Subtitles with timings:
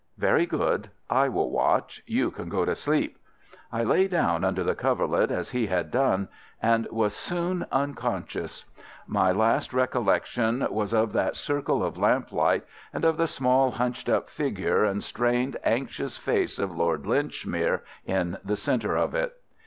[0.17, 0.89] "Very good.
[1.11, 2.01] I will watch.
[2.07, 3.19] You can go to sleep."
[3.71, 6.27] I lay down under the coverlet as he had done,
[6.59, 8.65] and was soon unconscious.
[9.05, 14.31] My last recollection was of that circle of lamplight, and of the small, hunched up
[14.31, 19.35] figure and strained, anxious face of Lord Linchmere in the centre of it.